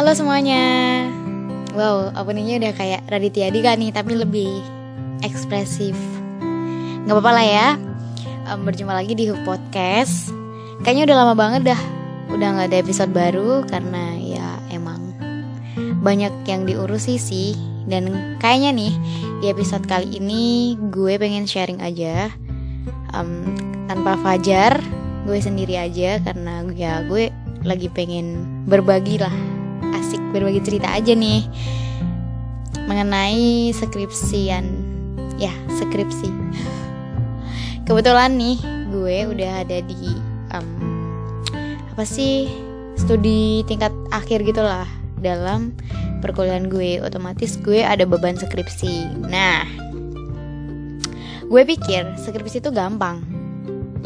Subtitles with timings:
[0.00, 0.64] Halo semuanya.
[1.76, 4.48] Wow, openingnya udah kayak Raditya Dika nih Tapi lebih
[5.20, 5.92] ekspresif.
[7.04, 7.68] Gak apa-apa lah ya.
[8.48, 10.32] Um, Berjumpa lagi di Hoop Podcast.
[10.80, 11.80] Kayaknya udah lama banget dah
[12.32, 15.12] Udah gak ada episode baru Karena ya emang
[16.00, 17.52] Banyak yang diurusi sih.
[17.84, 18.96] Dan kayaknya nih
[19.44, 22.32] Di episode kali ini Gue pengen sharing aja
[23.12, 23.52] um,
[23.84, 24.80] Tanpa Fajar
[25.28, 27.28] Gue sendiri aja Karena ya gue
[27.68, 29.59] lagi pengen berbagi lah
[30.30, 31.46] berbagi cerita aja nih
[32.86, 34.66] mengenai skripsian.
[35.40, 36.28] Ya skripsi.
[37.86, 38.58] Kebetulan nih
[38.90, 40.14] gue udah ada di
[40.52, 40.68] um,
[41.94, 42.50] apa sih
[42.98, 44.86] studi tingkat akhir gitulah
[45.20, 45.72] dalam
[46.20, 49.26] perkuliahan gue otomatis gue ada beban skripsi.
[49.26, 49.64] Nah
[51.50, 53.24] gue pikir skripsi itu gampang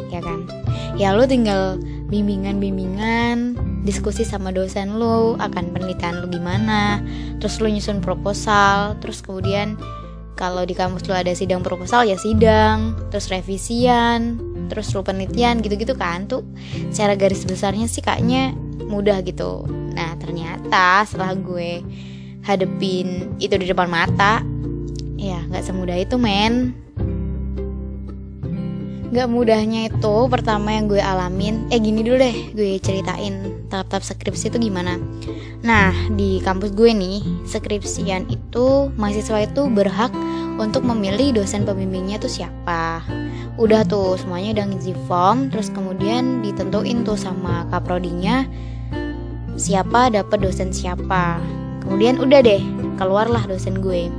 [0.09, 0.47] ya kan?
[0.95, 7.05] Ya lu tinggal bimbingan-bimbingan diskusi sama dosen lu akan penelitian lu gimana
[7.39, 9.77] terus lu nyusun proposal terus kemudian
[10.35, 15.95] kalau di kampus lu ada sidang proposal ya sidang terus revisian terus lu penelitian gitu-gitu
[15.95, 16.43] kan tuh
[16.91, 19.65] secara garis besarnya sih kayaknya mudah gitu.
[19.95, 21.85] Nah ternyata setelah gue
[22.45, 24.45] hadepin itu di depan mata
[25.17, 26.84] ya nggak semudah itu men
[29.15, 31.71] Gak mudahnya itu pertama yang gue alamin.
[31.71, 34.99] Eh gini dulu deh gue ceritain tahap-tahap skripsi itu gimana.
[35.63, 40.11] Nah di kampus gue nih Skripsian itu mahasiswa itu berhak
[40.59, 43.07] untuk memilih dosen pembimbingnya tuh siapa.
[43.55, 48.43] Udah tuh semuanya udah ngisi form Terus kemudian ditentuin tuh sama kaprodinya
[49.55, 51.39] Siapa dapet dosen siapa.
[51.87, 52.59] Kemudian udah deh
[52.99, 54.11] keluarlah dosen gue.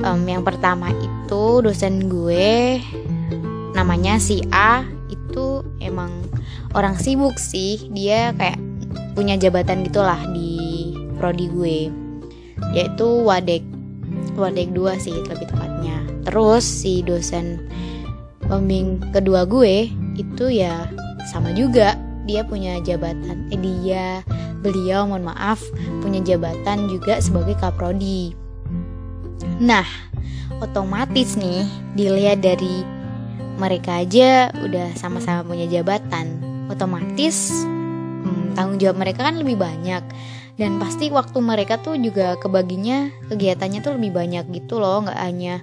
[0.00, 2.80] Um, Yang pertama itu dosen gue
[3.76, 6.24] namanya si A itu emang
[6.72, 7.92] orang sibuk sih.
[7.92, 8.56] Dia kayak
[9.12, 11.78] punya jabatan gitulah di prodi gue.
[12.72, 13.60] Yaitu wadek.
[14.36, 16.00] Wadek 2 sih lebih tepatnya.
[16.24, 17.68] Terus si dosen
[18.48, 20.88] pembimbing kedua gue itu ya
[21.28, 22.00] sama juga.
[22.26, 24.24] Dia punya jabatan eh dia
[24.64, 25.62] beliau mohon maaf
[26.02, 28.34] punya jabatan juga sebagai kaprodi.
[29.62, 29.86] Nah
[30.58, 32.95] otomatis nih dilihat dari
[33.56, 36.44] mereka aja udah sama-sama punya jabatan.
[36.68, 40.04] Otomatis hmm, tanggung jawab mereka kan lebih banyak.
[40.56, 45.04] Dan pasti waktu mereka tuh juga kebaginya kegiatannya tuh lebih banyak gitu loh.
[45.04, 45.54] Nggak hanya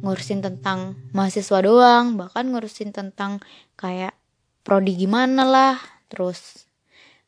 [0.00, 3.44] ngurusin tentang mahasiswa doang bahkan ngurusin tentang
[3.76, 4.16] kayak
[4.64, 5.76] prodi gimana lah
[6.08, 6.68] terus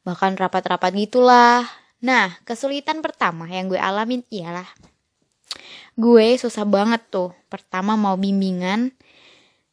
[0.05, 1.65] bahkan rapat-rapat gitulah.
[2.01, 4.69] Nah kesulitan pertama yang gue alamin ialah
[6.01, 7.37] gue susah banget tuh.
[7.53, 8.97] Pertama mau bimbingan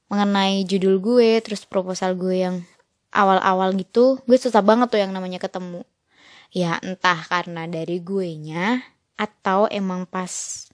[0.08, 2.56] mengenai judul gue terus proposal gue yang
[3.12, 5.84] awal-awal gitu gue susah banget tuh yang namanya ketemu.
[6.56, 8.82] Ya entah karena dari gue nya
[9.20, 10.66] atau emang pas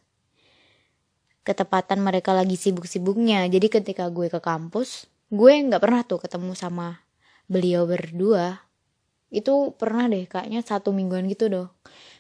[1.44, 3.50] ketepatan mereka lagi sibuk-sibuknya.
[3.50, 7.02] Jadi ketika gue ke kampus gue nggak pernah tuh ketemu sama
[7.50, 8.62] beliau berdua.
[9.34, 11.74] Itu pernah deh kayaknya satu mingguan gitu dong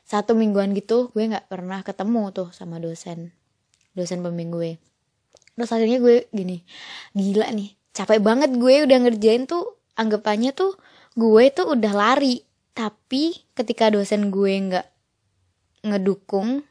[0.03, 3.31] satu mingguan gitu gue nggak pernah ketemu tuh sama dosen
[3.95, 4.71] dosen pembimbing gue
[5.53, 6.65] terus akhirnya gue gini
[7.13, 10.73] gila nih capek banget gue udah ngerjain tuh anggapannya tuh
[11.13, 12.41] gue tuh udah lari.
[12.73, 14.87] Tapi ketika dosen gue nggak
[15.85, 16.65] ngedukung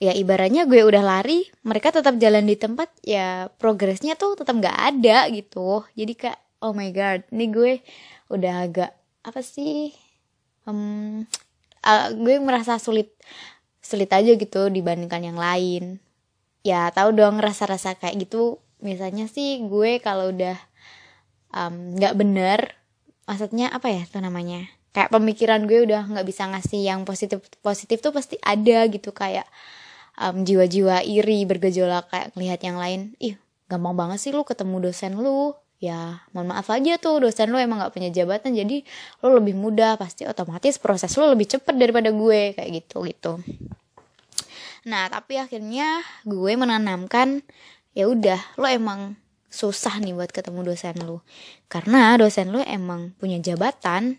[0.00, 4.78] ya ibaratnya gue udah lari mereka tetap jalan di tempat ya progresnya tuh tetap nggak
[4.96, 5.84] ada gitu.
[5.92, 7.72] Jadi kayak oh my god ini gue
[8.32, 9.92] udah agak apa sih
[10.64, 11.20] um,
[11.84, 13.12] uh, gue merasa sulit
[13.84, 16.00] sulit aja gitu dibandingkan yang lain
[16.60, 18.60] ya tahu dong rasa-rasa kayak gitu.
[18.80, 20.56] Misalnya sih gue kalau udah
[21.96, 22.78] nggak um, bener
[23.26, 24.66] maksudnya apa ya tuh namanya?
[24.90, 29.46] Kayak pemikiran gue udah nggak bisa ngasih yang positif positif tuh pasti ada gitu kayak
[30.18, 33.00] um, jiwa-jiwa iri bergejolak kayak ngelihat yang lain.
[33.22, 33.38] Ih
[33.70, 35.54] gampang banget sih lu ketemu dosen lu.
[35.80, 38.84] Ya mohon maaf aja tuh dosen lu emang nggak punya jabatan jadi
[39.24, 43.32] lu lebih mudah pasti otomatis proses lu lebih cepet daripada gue kayak gitu gitu
[44.88, 47.44] Nah, tapi akhirnya gue menanamkan
[47.92, 49.18] ya udah, lo emang
[49.50, 51.26] susah nih buat ketemu dosen lo.
[51.66, 54.16] Karena dosen lo emang punya jabatan.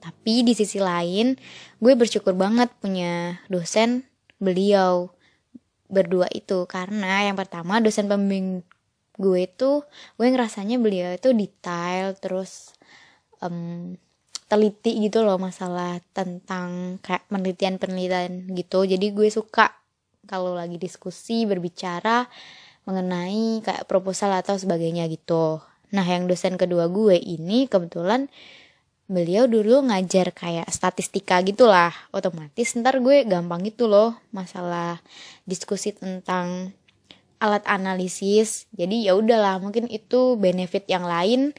[0.00, 1.36] Tapi di sisi lain,
[1.80, 4.04] gue bersyukur banget punya dosen
[4.36, 5.14] beliau
[5.88, 8.66] berdua itu karena yang pertama dosen pembimbing
[9.14, 9.86] gue itu
[10.18, 12.74] gue ngerasanya beliau itu detail terus
[13.38, 13.94] um,
[14.54, 18.86] teliti gitu loh masalah tentang kayak penelitian-penelitian gitu.
[18.86, 19.74] Jadi gue suka
[20.30, 22.30] kalau lagi diskusi berbicara
[22.86, 25.58] mengenai kayak proposal atau sebagainya gitu.
[25.90, 28.30] Nah yang dosen kedua gue ini kebetulan
[29.10, 31.90] beliau dulu ngajar kayak statistika gitulah.
[32.14, 35.02] Otomatis ntar gue gampang gitu loh masalah
[35.50, 36.70] diskusi tentang
[37.42, 38.70] alat analisis.
[38.70, 41.50] Jadi ya udahlah mungkin itu benefit yang lain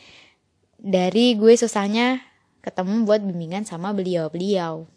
[0.80, 2.24] dari gue susahnya
[2.66, 4.90] ketemu buat bimbingan sama beliau-beliau.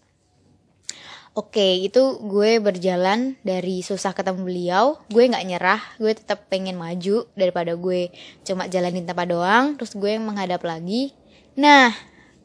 [1.38, 7.31] Oke, itu gue berjalan dari susah ketemu beliau, gue nggak nyerah, gue tetap pengen maju
[7.38, 8.11] daripada gue
[8.43, 11.15] cuma jalanin tanpa doang, terus gue menghadap lagi.
[11.55, 11.94] Nah,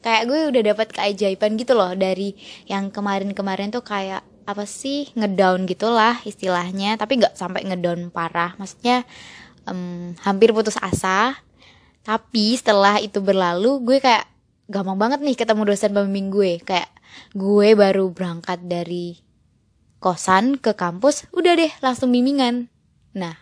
[0.04, 2.36] kayak gue udah dapat keajaiban gitu loh dari
[2.70, 8.52] yang kemarin-kemarin tuh kayak apa sih ngedown gitulah istilahnya tapi nggak sampai ngedown parah.
[8.60, 9.02] Maksudnya
[9.64, 11.34] um, hampir putus asa.
[12.04, 14.28] Tapi setelah itu berlalu gue kayak
[14.68, 16.52] gampang banget nih ketemu dosen pembimbing gue.
[16.64, 16.90] Kayak
[17.36, 19.20] gue baru berangkat dari
[20.00, 22.68] kosan ke kampus udah deh langsung bimbingan.
[23.16, 23.36] Nah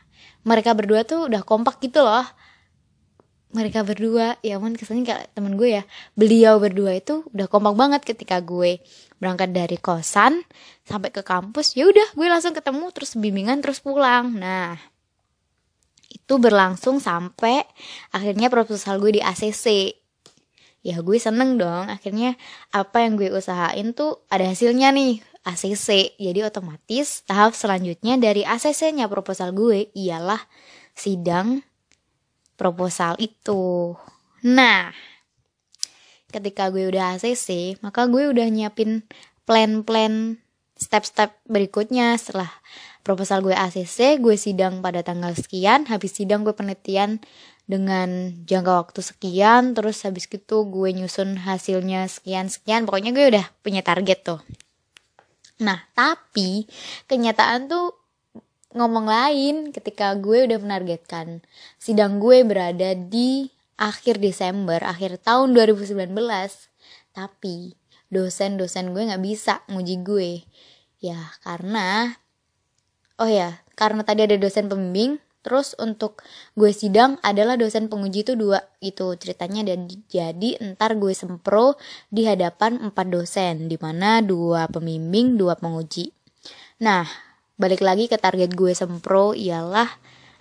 [0.47, 2.27] mereka berdua tuh udah kompak gitu loh.
[3.53, 5.85] Mereka berdua ya ampun kesannya kayak temen gue ya.
[6.17, 8.81] Beliau berdua itu udah kompak banget ketika gue
[9.21, 10.41] berangkat dari kosan
[10.89, 11.77] sampai ke kampus.
[11.77, 14.33] Ya udah gue langsung ketemu terus bimbingan terus pulang.
[14.33, 14.81] Nah
[16.13, 17.65] itu berlangsung sampai
[18.13, 19.97] akhirnya proposal gue di ACC
[20.83, 21.89] ya gue seneng dong.
[21.89, 22.37] Akhirnya
[22.75, 29.11] apa yang gue usahain tuh ada hasilnya nih ACC jadi otomatis tahap selanjutnya dari ACC-nya
[29.11, 30.39] proposal gue ialah
[30.95, 31.67] sidang
[32.55, 33.97] proposal itu.
[34.47, 34.95] Nah,
[36.31, 39.03] ketika gue udah ACC, maka gue udah nyiapin
[39.43, 40.39] plan-plan
[40.79, 42.15] step-step berikutnya.
[42.15, 42.51] Setelah
[43.03, 47.19] proposal gue ACC, gue sidang pada tanggal sekian, habis sidang gue penelitian
[47.67, 53.81] dengan jangka waktu sekian, terus habis itu gue nyusun hasilnya sekian-sekian, pokoknya gue udah punya
[53.81, 54.41] target tuh.
[55.63, 56.67] Nah, tapi
[57.07, 57.95] kenyataan tuh
[58.73, 61.45] ngomong lain ketika gue udah menargetkan
[61.77, 66.11] sidang gue berada di akhir Desember, akhir tahun 2019.
[67.13, 67.77] Tapi
[68.09, 70.31] dosen-dosen gue nggak bisa nguji gue.
[71.03, 72.19] Ya, karena
[73.19, 76.23] oh ya, karena tadi ada dosen pembimbing, terus untuk
[76.55, 79.67] gue sidang adalah dosen penguji itu dua itu ceritanya.
[79.67, 81.77] Dan jadi entar gue sempro
[82.09, 86.15] di hadapan empat dosen di mana dua pembimbing dua penguji.
[86.81, 87.05] Nah
[87.59, 89.91] balik lagi ke target gue sempro ialah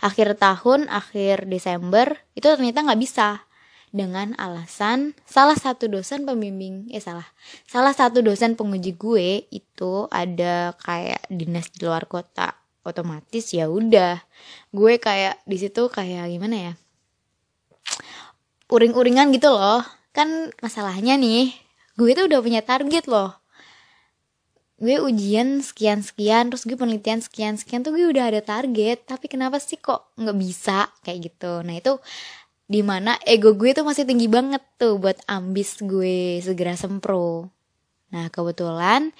[0.01, 3.45] akhir tahun akhir Desember itu ternyata nggak bisa.
[3.92, 7.27] Dengan alasan salah satu dosen pembimbing eh salah.
[7.68, 14.22] Salah satu dosen penguji gue itu ada kayak dinas di luar kota otomatis ya udah.
[14.74, 16.74] Gue kayak di situ kayak gimana ya?
[18.72, 19.83] Uring-uringan gitu loh.
[20.12, 21.54] Kan masalahnya nih
[21.95, 23.38] gue tuh udah punya target loh.
[24.81, 29.06] Gue ujian sekian sekian terus gue penelitian sekian sekian tuh gue udah ada target.
[29.06, 30.89] Tapi kenapa sih kok nggak bisa?
[31.06, 31.62] Kayak gitu.
[31.62, 32.01] Nah itu
[32.72, 37.51] di mana ego gue tuh masih tinggi banget tuh buat ambis gue segera sempro.
[38.16, 39.12] Nah kebetulan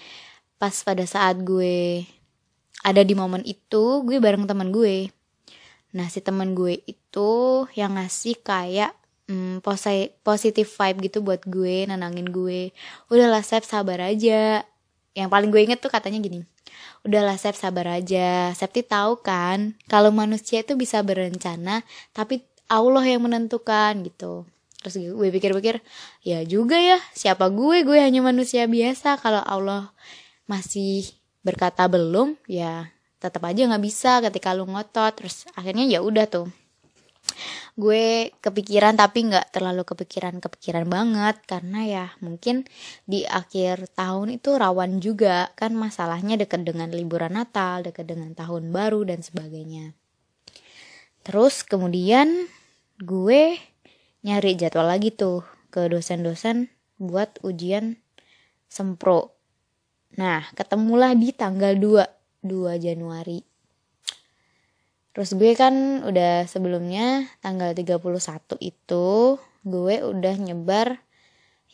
[0.56, 2.08] pas pada saat gue
[2.82, 5.10] ada di momen itu gue bareng teman gue.
[5.94, 7.32] Nah si teman gue itu
[7.78, 8.94] yang ngasih kayak
[9.30, 9.62] hmm,
[10.26, 12.74] positif vibe gitu buat gue nenangin gue.
[13.08, 14.66] Udahlah Sep sabar aja.
[15.12, 16.48] Yang paling gue inget tuh katanya gini
[17.06, 18.54] udahlah Sep sabar aja.
[18.54, 24.48] Septi tahu kan kalau manusia itu bisa berencana tapi Allah yang menentukan gitu.
[24.82, 25.84] Terus gue pikir-pikir
[26.26, 27.86] ya juga ya siapa gue?
[27.86, 29.20] Gue hanya manusia biasa.
[29.22, 29.94] Kalau Allah
[30.50, 31.06] masih
[31.42, 32.90] berkata belum ya
[33.22, 35.14] tetap aja nggak bisa ketika lu ngotot.
[35.14, 36.48] Terus akhirnya ya udah tuh.
[37.78, 42.68] Gue kepikiran tapi nggak terlalu kepikiran kepikiran banget karena ya mungkin
[43.08, 48.74] di akhir tahun itu rawan juga kan masalahnya dekat dengan liburan Natal dekat dengan tahun
[48.74, 49.96] baru dan sebagainya.
[51.22, 52.50] Terus kemudian
[53.00, 53.56] gue
[54.26, 58.02] nyari jadwal lagi tuh ke dosen-dosen buat ujian
[58.68, 59.41] sempro
[60.16, 63.52] nah ketemulah di tanggal 2 2 Januari
[65.12, 68.00] Terus gue kan udah sebelumnya tanggal 31
[68.64, 69.36] itu
[69.68, 71.04] gue udah nyebar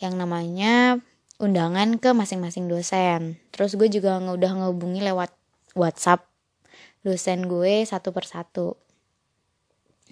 [0.01, 0.97] yang namanya
[1.37, 3.37] undangan ke masing-masing dosen.
[3.53, 5.29] Terus gue juga udah ngehubungi lewat
[5.77, 6.25] WhatsApp
[7.05, 8.73] dosen gue satu persatu.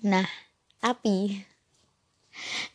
[0.05, 0.29] Nah,
[0.77, 1.41] tapi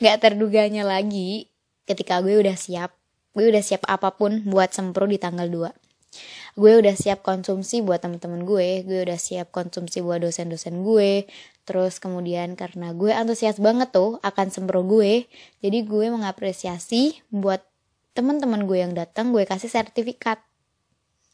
[0.02, 1.46] nggak terduganya lagi
[1.86, 2.90] ketika gue udah siap,
[3.36, 5.90] gue udah siap apa pun buat sempro di tanggal 2
[6.58, 11.30] gue udah siap konsumsi buat temen-temen gue gue udah siap konsumsi buat dosen-dosen gue.
[11.68, 15.30] Terus kemudian karena gue antusias banget tuh akan sempro gue
[15.62, 17.62] jadi gue mengapresiasi buat
[18.18, 20.42] teman-teman gue yang datang gue kasih sertifikat.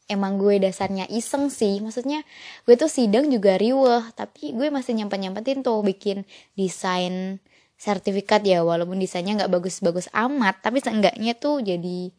[0.07, 2.21] Emang gue dasarnya iseng sih maksudnya
[2.69, 6.23] gue tuh sidang juga riweh tapi gue masih nyempet nyempetin tuh bikin
[6.53, 7.41] desain
[7.77, 12.09] sertifikat ya walaupun desainnya nggak bagus-bagus amat tapi seenggaknya tuh jadi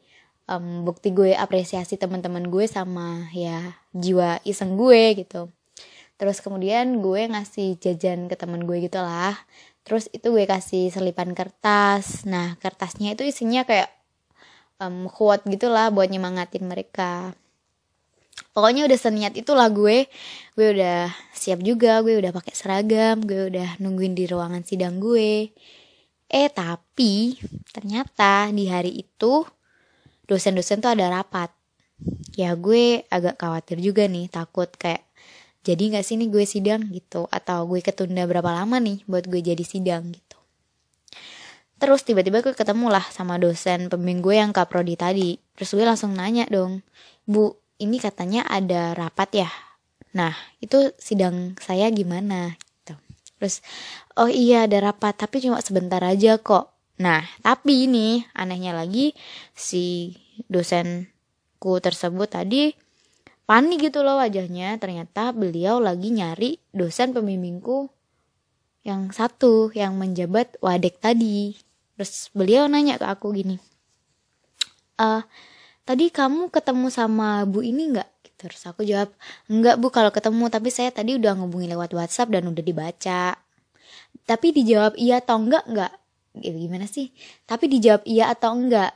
[0.49, 5.53] um, bukti gue apresiasi teman-teman gue sama ya jiwa iseng gue gitu.
[6.19, 9.39] Terus kemudian gue ngasih jajan ke temen gue gitu lah.
[9.87, 12.27] Terus itu gue kasih selipan kertas.
[12.27, 13.93] Nah kertasnya itu isinya kayak
[14.83, 17.37] um, quote gitulah buat nyemangatin mereka
[18.59, 20.11] pokoknya udah seniat itulah gue.
[20.59, 25.55] Gue udah siap juga gue udah pakai seragam gue udah nungguin di ruangan sidang gue.
[26.27, 27.39] Eh tapi
[27.71, 29.47] ternyata di hari itu
[30.27, 31.55] dosen-dosen tuh ada rapat.
[32.35, 35.07] Ya gue agak khawatir juga nih takut kayak
[35.63, 36.83] jadi nggak sih nih gue sidang?
[36.91, 37.31] gitu.
[37.31, 40.39] Atau gue ketunda berapa lama nih buat gue jadi sidang gitu.
[41.79, 45.39] Terus tiba-tiba gue ketemu lah sama dosen pembimbing gue yang kaprodi tadi.
[45.55, 46.83] Terus gue langsung nanya dong
[47.29, 49.51] bu ini katanya ada rapat ya.
[50.15, 52.95] Nah, itu sidang saya gimana gitu.
[53.39, 53.63] Terus
[54.19, 56.75] oh iya ada rapat tapi cuma sebentar aja kok.
[56.99, 59.15] Nah, tapi ini anehnya lagi
[59.55, 60.15] si
[60.51, 62.75] dosenku tersebut tadi
[63.47, 64.75] panik gitu loh wajahnya.
[64.83, 67.87] Ternyata beliau lagi nyari dosen pembimbingku
[68.83, 71.55] yang satu yang menjabat wadek tadi.
[71.95, 73.59] Terus beliau nanya ke aku gini.
[74.99, 75.23] Eh,
[75.89, 78.37] tadi kamu ketemu sama bu ini nggak?
[78.37, 79.09] Terus aku jawab
[79.49, 80.53] enggak bu kalau ketemu.
[80.53, 83.41] Tapi saya tadi udah ngubungi lewat WhatsApp dan udah dibaca.
[84.29, 85.93] Tapi dijawab iya atau enggak enggak
[86.37, 87.09] ya, gimana sih?
[87.49, 88.93] Tapi dijawab iya atau enggak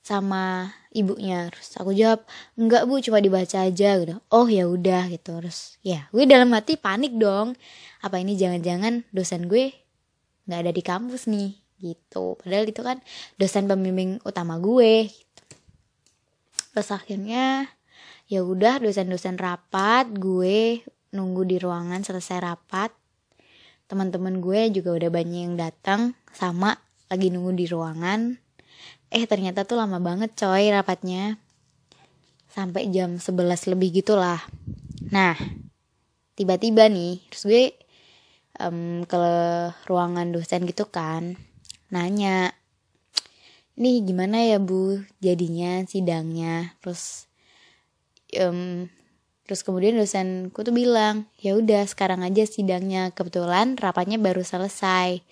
[0.00, 1.52] sama ibunya.
[1.52, 2.24] Terus aku jawab
[2.56, 3.88] enggak bu cuma dibaca aja.
[4.00, 4.16] Gitu.
[4.32, 5.12] Oh ya udah.
[5.12, 5.28] Gitu.
[5.28, 7.52] Terus ya gue dalam hati panik dong.
[8.00, 9.76] Apa ini jangan-jangan dosen gue
[10.48, 11.52] nggak ada di kampus nih?
[11.78, 12.40] Gitu.
[12.40, 12.98] Padahal itu kan
[13.38, 15.12] dosen pembimbing utama gue
[16.74, 17.70] terus akhirnya
[18.26, 20.82] ya udah dosen-dosen rapat gue
[21.14, 22.90] nunggu di ruangan selesai rapat.
[23.86, 26.74] Teman-teman gue juga udah banyak yang datang sama
[27.06, 28.34] lagi nunggu di ruangan.
[29.14, 31.38] Eh ternyata tuh lama banget coy rapatnya.
[32.50, 34.42] Sampai jam 11 lebih gitulah.
[35.14, 35.38] Nah
[36.34, 37.64] tiba-tiba nih terus gue
[38.58, 39.22] um, ke
[39.86, 41.38] ruangan dosen gitu kan
[41.94, 42.50] nanya
[43.74, 46.74] nih gimana ya bu jadinya sidangnya?
[46.82, 47.26] Terus
[48.38, 48.90] um,
[49.44, 53.10] terus kemudian dosenku tuh bilang ya udah sekarang aja sidangnya.
[53.12, 55.22] Kebetulan rapatnya baru selesai.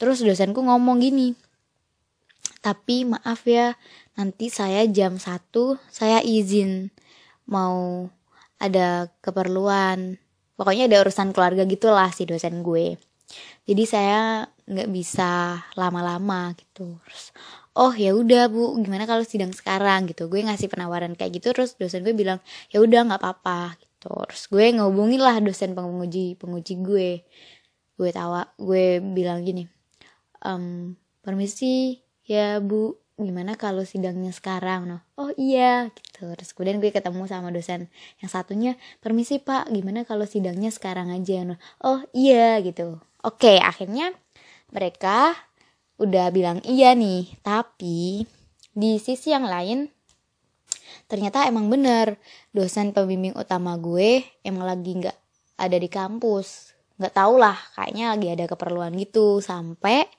[0.00, 1.36] Terus dosenku ngomong gini
[2.64, 3.76] tapi maaf ya
[4.16, 6.88] nanti saya jam satu saya izin
[7.44, 8.08] mau
[8.56, 10.16] ada keperluan.
[10.56, 12.96] Pokoknya ada urusan keluarga gitulah si dosen gue.
[13.68, 16.96] Jadi saya nggak bisa lama-lama gitu.
[17.04, 17.36] Terus
[17.74, 20.30] oh ya udah bu gimana kalau sidang sekarang gitu.
[20.30, 22.38] Gue ngasih penawaran kayak gitu terus dosen gue bilang
[22.70, 24.14] ya udah nggak apa-apa gitu.
[24.30, 27.10] Terus gue ngehubungin lah dosen penguji penguji gue.
[27.94, 29.66] Gue tawa gue bilang gini
[30.44, 34.90] um, permisi ya bu gimana kalau sidangnya sekarang?
[34.90, 36.30] No oh iya gitu.
[36.34, 37.90] Terus kemudian gue ketemu sama dosen
[38.22, 41.42] yang satunya permisi pak gimana kalau sidangnya sekarang aja?
[41.42, 42.98] No oh iya gitu.
[43.24, 44.12] Oke akhirnya
[44.74, 45.32] mereka
[45.94, 48.26] udah bilang iya nih tapi
[48.74, 49.86] di sisi yang lain
[51.06, 52.18] ternyata emang bener.
[52.50, 55.18] Dosen pembimbing utama gue emang lagi nggak
[55.58, 56.74] ada di kampus.
[56.98, 59.38] Nggak tau lah kayaknya lagi ada keperluan gitu.
[59.38, 60.10] Sampai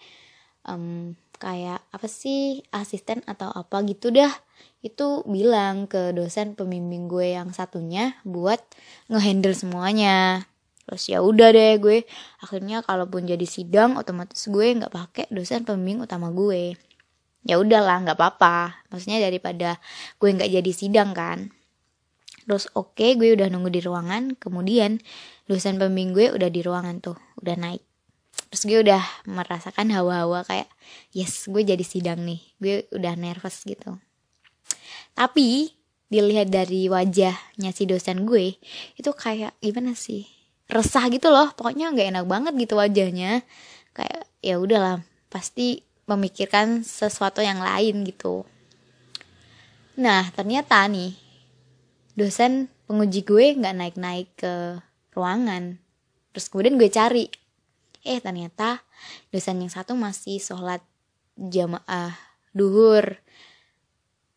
[0.67, 4.31] um, kayak apa sih asisten atau apa gitu dah.
[4.79, 8.63] Itu bilang ke dosen pembimbing gue yang satunya buat
[9.11, 10.47] ngehandle semuanya
[10.85, 12.05] terus ya udah deh gue.
[12.41, 16.77] Akhirnya kalaupun jadi sidang otomatis gue nggak pakai dosen pembimbing utama gue.
[17.45, 18.85] Ya udahlah nggak apa-apa.
[18.89, 19.77] Maksudnya daripada
[20.17, 21.53] gue nggak jadi sidang kan.
[22.45, 24.37] Terus oke okay, gue udah nunggu di ruangan.
[24.37, 25.01] Kemudian
[25.49, 27.83] dosen pembimbing gue udah di ruangan tuh udah naik.
[28.53, 30.69] Terus gue udah merasakan hawa-hawa kayak
[31.13, 32.41] yes gue jadi sidang nih.
[32.61, 33.97] Gue udah nervous gitu.
[35.17, 35.73] Tapi
[36.05, 38.61] dilihat dari wajahnya si dosen gue
[38.93, 40.34] itu kayak gimana sih
[40.69, 41.53] resah gitu loh.
[41.53, 43.41] Pokoknya nggak enak banget gitu wajahnya.
[43.95, 48.45] Kayak ya udahlah pasti memikirkan sesuatu yang lain gitu.
[49.97, 51.17] Nah ternyata nih
[52.13, 54.79] dosen penguji gue nggak naik-naik ke
[55.17, 55.81] ruangan.
[56.35, 57.25] Terus kemudian gue cari.
[58.05, 58.85] Eh ternyata
[59.33, 60.83] dosen yang satu masih sholat
[61.35, 62.13] jamaah
[62.53, 63.17] duhur.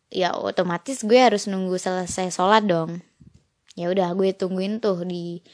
[0.09, 3.05] Ya otomatis gue harus nunggu selesai sholat dong.
[3.77, 5.45] Ya udah gue tungguin tuh di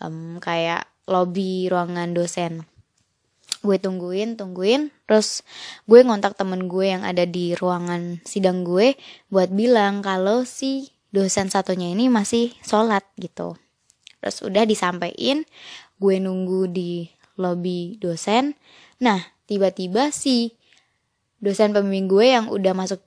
[0.00, 2.64] um, kayak lobby ruangan dosen.
[3.60, 4.92] Gue tungguin tungguin.
[5.08, 5.44] Terus
[5.88, 8.96] gue ngontak temen gue yang ada di ruangan sidang gue
[9.28, 13.56] buat bilang kalau si dosen satunya ini masih sholat gitu.
[14.24, 15.44] Terus udah disampaikan
[16.00, 18.56] gue nunggu di lobby dosen.
[19.00, 20.56] Nah tiba-tiba si
[21.44, 23.04] dosen pembimbing gue yang udah masuk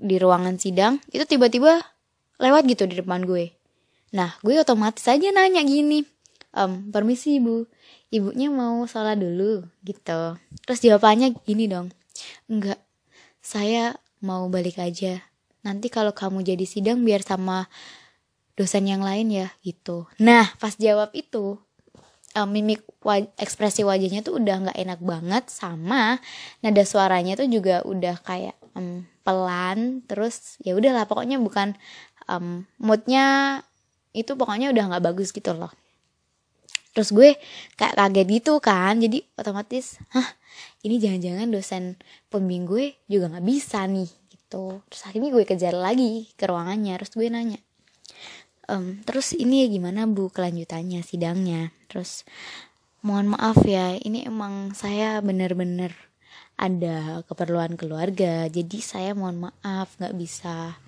[0.00, 1.84] di ruangan sidang itu tiba-tiba
[2.40, 3.52] lewat gitu di depan gue
[4.10, 6.02] nah gue otomatis aja nanya gini
[6.54, 7.66] um, permisi ibu
[8.10, 10.34] ibunya mau sholat dulu gitu.
[10.66, 11.94] Terus jawabannya gini dong
[12.50, 12.78] enggak
[13.40, 15.22] saya mau balik aja.
[15.64, 17.70] Nanti kalau kamu jadi sidang biar sama
[18.58, 20.10] dosen yang lain ya gitu.
[20.20, 21.56] Nah pas jawab itu
[22.34, 26.20] um, mimik waj ekspresi wajahnya tuh udah nggak enak banget sama
[26.60, 31.74] nada suaranya tuh juga udah kayak um, pelan terus ya udahlah pokoknya bukan
[32.28, 33.60] um, moodnya
[34.16, 35.70] itu pokoknya udah nggak bagus gitu loh.
[36.90, 37.38] Terus gue
[37.78, 38.98] kayak kaget gitu kan.
[38.98, 40.26] Jadi otomatis hah
[40.82, 41.82] ini jangan-jangan dosen
[42.28, 44.82] pembimbing gue juga nggak bisa nih gitu.
[44.90, 46.98] Terus akhirnya gue kejar lagi ke ruangannya.
[46.98, 47.60] Terus gue nanya
[48.70, 51.74] um, terus ini gimana bu kelanjutannya sidangnya?
[51.90, 52.22] Terus
[53.02, 55.90] mohon maaf ya ini emang saya bener-bener
[56.54, 58.46] ada keperluan keluarga.
[58.46, 60.78] Jadi saya mohon maaf nggak bisa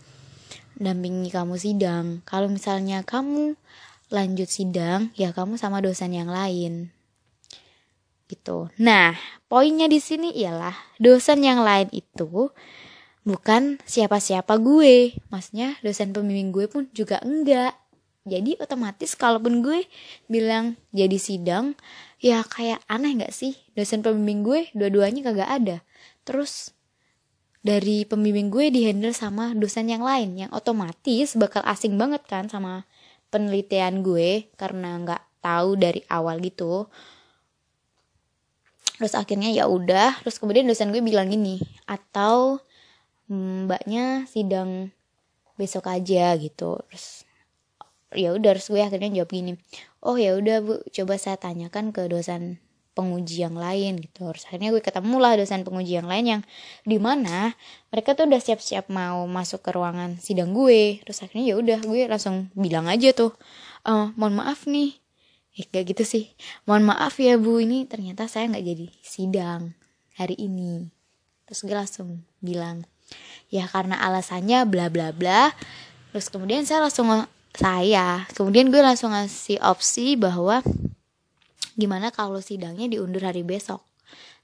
[0.79, 2.21] dampingi kamu sidang.
[2.25, 3.57] Kalau misalnya kamu
[4.13, 6.93] lanjut sidang ya kamu sama dosen yang lain.
[8.29, 8.69] Gitu.
[8.81, 9.17] Nah
[9.49, 12.53] poinnya di sini ialah dosen yang lain itu
[13.25, 15.17] bukan siapa-siapa gue.
[15.33, 17.77] Maksudnya dosen pembimbing gue pun juga enggak.
[18.23, 19.91] Jadi otomatis kalaupun gue
[20.31, 21.75] bilang jadi sidang
[22.23, 23.59] ya kayak aneh nggak sih?
[23.75, 25.77] Dosen pembimbing gue dua-duanya kagak ada.
[26.23, 26.71] Terus
[27.63, 32.85] dari pembimbing gue dihandle sama dosen yang lain yang otomatis bakal asing banget kan sama
[33.31, 36.91] penelitian gue karena nggak tahu dari awal gitu.
[38.99, 42.59] Terus akhirnya ya udah terus kemudian dosen gue bilang gini atau
[43.31, 44.91] mbaknya sidang
[45.55, 46.83] besok aja gitu.
[46.91, 47.27] Terus
[48.13, 49.53] ya udah terus gue akhirnya jawab gini
[50.05, 52.61] oh ya udah bu coba saya tanyakan ke dosen
[52.93, 54.29] penguji yang lain gitu.
[54.33, 56.43] Terus akhirnya gue ketemu lah dosen penguji yang lain yang
[56.85, 57.57] di mana
[57.89, 61.01] mereka tuh udah siap-siap mau masuk ke ruangan sidang gue.
[61.05, 63.33] Terus akhirnya ya udah gue langsung bilang aja tuh
[63.85, 64.97] e, mohon maaf nih.
[65.57, 66.25] Eh gak gitu sih.
[66.65, 69.77] Mohon maaf ya bu ini ternyata saya nggak jadi sidang
[70.17, 70.89] hari ini.
[71.49, 72.09] Terus gue langsung
[72.41, 72.85] bilang
[73.53, 75.53] ya karena alasannya bla bla bla.
[76.13, 77.09] Terus kemudian saya langsung
[77.53, 80.65] saya kemudian gue langsung ngasih opsi bahwa
[81.79, 83.83] gimana kalau sidangnya diundur hari besok?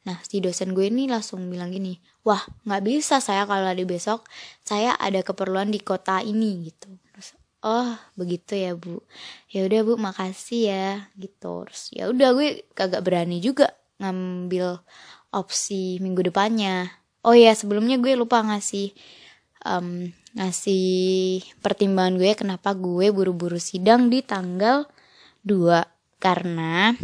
[0.07, 4.25] Nah si dosen gue ini langsung bilang gini wah nggak bisa saya kalau hari besok
[4.65, 6.89] saya ada keperluan di kota ini gitu.
[7.13, 9.01] Terus oh begitu ya bu.
[9.49, 11.65] Ya udah bu makasih ya gitu.
[11.69, 14.81] Terus ya udah gue kagak berani juga ngambil
[15.33, 16.89] opsi minggu depannya.
[17.27, 18.95] Oh ya sebelumnya gue lupa ngasih
[19.67, 24.87] um, ngasih pertimbangan gue kenapa gue buru-buru sidang di tanggal
[25.43, 26.99] 2 karena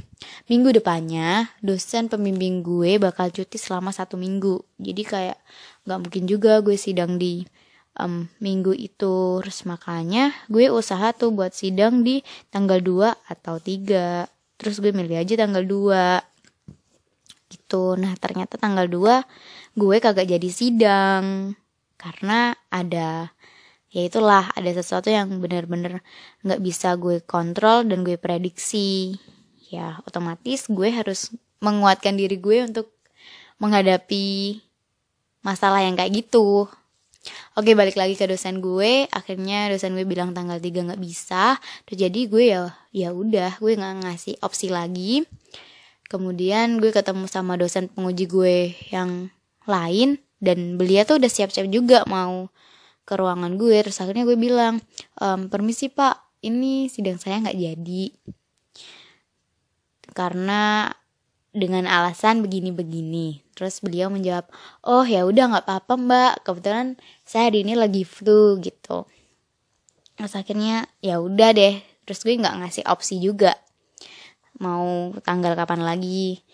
[0.51, 4.59] minggu depannya dosen pembimbing gue bakal cuti selama satu minggu.
[4.83, 5.39] Jadi kayak
[5.87, 7.47] nggak mungkin juga gue sidang di
[7.99, 9.39] um, minggu itu.
[9.43, 14.27] Terus makanya gue usaha tuh buat sidang di tanggal 2 atau 3
[14.59, 17.95] terus gue milih aja tanggal 2 gitu.
[17.95, 21.55] Nah ternyata tanggal 2 gue kagak jadi sidang.
[21.95, 23.34] Karena ada
[23.95, 26.03] ya itulah ada sesuatu yang bener-bener
[26.43, 29.15] nggak bisa gue kontrol dan gue prediksi.
[29.71, 31.31] Ya otomatis gue harus
[31.63, 32.91] menguatkan diri gue untuk
[33.63, 34.59] menghadapi
[35.47, 36.67] masalah yang kayak gitu.
[37.55, 39.07] Oke balik lagi ke dosen gue.
[39.15, 41.57] Akhirnya dosen gue bilang tanggal 3 gak bisa.
[41.87, 45.23] Terus jadi gue ya ya udah gue gak ngasih opsi lagi.
[46.11, 48.57] Kemudian gue ketemu sama dosen penguji gue
[48.91, 49.31] yang
[49.65, 52.53] lain dan beliau tuh udah siap-siap juga mau
[53.05, 53.77] ke ruangan gue.
[53.85, 54.81] Terus akhirnya gue bilang
[55.21, 56.41] ehm, permisi pak.
[56.45, 58.05] Ini sidang saya nggak jadi.
[60.13, 60.93] Karena
[61.55, 63.41] dengan alasan begini-begini.
[63.55, 64.51] Terus beliau menjawab
[64.83, 66.33] oh ya udah nggak apa-apa mbak.
[66.43, 66.87] Kebetulan
[67.23, 69.07] saya hari ini lagi flu gitu.
[70.19, 71.81] Terus akhirnya ya udah deh.
[72.05, 73.57] Terus gue nggak ngasih opsi juga.
[74.61, 76.45] Mau tanggal kapan lagi?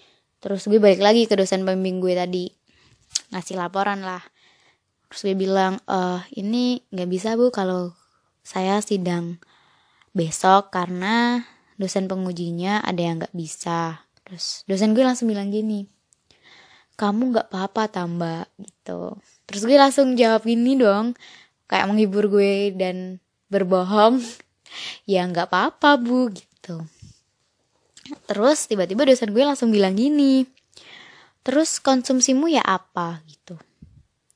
[0.41, 2.47] Terus gue balik lagi ke dosen pembimbing gue tadi.
[3.35, 4.23] Ngasih laporan lah
[5.11, 7.91] terus gue bilang eh ini nggak bisa bu kalau
[8.47, 9.43] saya sidang
[10.15, 11.43] besok karena
[11.75, 14.07] dosen pengujinya ada yang nggak bisa.
[14.23, 15.91] Terus dosen gue langsung bilang gini
[17.01, 19.17] kamu nggak apa-apa tambah gitu.
[19.49, 21.17] Terus gue langsung jawab gini dong
[21.65, 23.17] kayak menghibur gue dan
[23.49, 24.21] berbohong
[25.11, 26.85] ya nggak apa-apa bu gitu.
[28.29, 30.45] Terus tiba-tiba dosen gue langsung bilang gini
[31.41, 33.25] terus konsumsimu ya apa?
[33.25, 33.57] gitu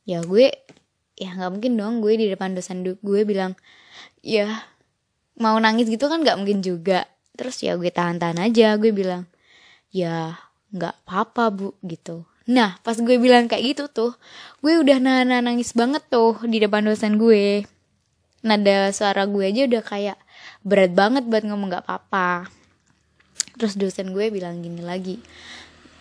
[0.05, 0.53] ya gue
[1.15, 3.57] ya nggak mungkin dong gue di depan dosen gue bilang
[4.21, 4.65] ya
[5.39, 7.09] mau nangis gitu kan nggak mungkin juga.
[7.35, 9.27] Terus ya gue tahan-tahan aja gue bilang
[9.91, 10.39] ya
[10.71, 12.23] nggak apa-apa bu gitu.
[12.47, 14.13] Nah pas gue bilang kayak gitu tuh
[14.63, 17.67] gue udah nana nangis banget tuh di depan dosen gue.
[18.45, 20.19] Nada suara gue aja udah kayak
[20.63, 22.53] berat banget buat ngomong nggak apa-apa.
[23.59, 25.19] Terus dosen gue bilang gini lagi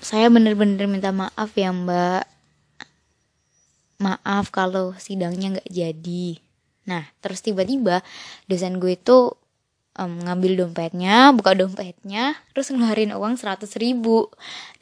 [0.03, 2.27] saya bener-bener minta maaf ya mbak
[4.03, 6.35] maaf kalau sidangnya nggak jadi.
[6.91, 8.03] Nah terus tiba-tiba
[8.51, 9.31] dosen gue itu
[9.97, 14.29] um, ngambil dompetnya, buka dompetnya, terus ngeluarin uang seratus ribu.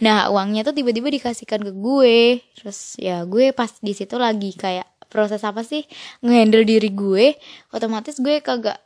[0.02, 4.88] Nah uangnya tuh tiba-tiba dikasihkan ke gue, terus ya gue pas di situ lagi kayak
[5.12, 5.84] proses apa sih?
[6.24, 7.36] Ngehandle diri gue,
[7.76, 8.80] otomatis gue kagak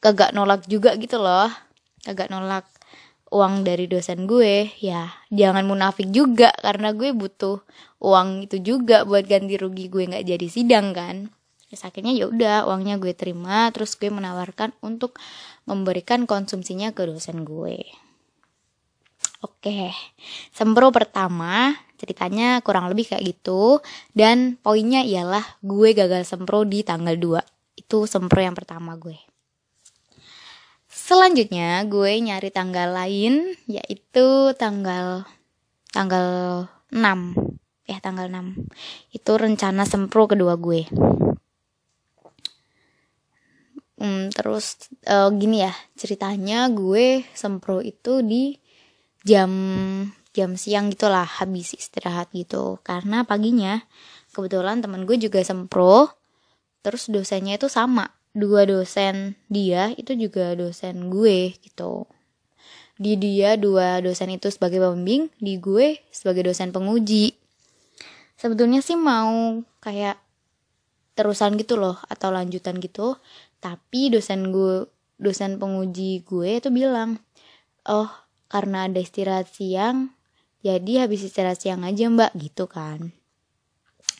[0.00, 1.48] kagak nolak juga gitu loh,
[2.04, 2.64] kagak nolak
[3.32, 7.62] uang dari dosen gue, ya jangan munafik juga karena gue butuh
[8.00, 11.32] uang itu juga buat ganti rugi gue nggak jadi sidang kan
[11.66, 15.18] terus akhirnya ya udah uangnya gue terima terus gue menawarkan untuk
[15.66, 17.82] memberikan konsumsinya ke dosen gue
[19.44, 19.92] Oke,
[20.48, 23.84] sempro pertama ceritanya kurang lebih kayak gitu
[24.16, 27.44] dan poinnya ialah gue gagal sempro di tanggal 2.
[27.76, 29.35] Itu sempro yang pertama gue.
[31.06, 35.22] Selanjutnya gue nyari tanggal lain yaitu tanggal
[35.94, 36.26] tanggal
[36.90, 36.98] 6.
[37.86, 39.14] Eh tanggal 6.
[39.14, 40.90] Itu rencana sempro kedua gue
[44.00, 48.56] hmm, terus uh, gini ya ceritanya gue sempro itu di
[49.26, 49.50] jam
[50.36, 53.82] jam siang gitulah habis istirahat gitu karena paginya
[54.36, 56.12] kebetulan teman gue juga sempro
[56.84, 62.04] terus dosennya itu sama dua dosen dia itu juga dosen gue gitu.
[63.00, 67.32] Di dia dua dosen itu sebagai pembimbing di gue sebagai dosen penguji.
[68.36, 70.20] Sebetulnya sih mau kayak
[71.16, 73.16] terusan gitu loh atau lanjutan gitu.
[73.64, 74.84] Tapi dosen gue
[75.16, 77.16] dosen penguji gue itu bilang
[77.88, 78.12] oh
[78.52, 80.12] karena ada istirahat siang
[80.60, 83.15] jadi habis istirahat siang aja mbak gitu kan